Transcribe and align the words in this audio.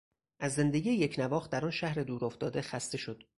از 0.39 0.53
زندگی 0.53 0.91
یکنواخت 0.91 1.51
در 1.51 1.65
آن 1.65 1.71
شهر 1.71 1.99
دورافتاده 2.03 2.61
خسته 2.61 2.97
شد. 2.97 3.23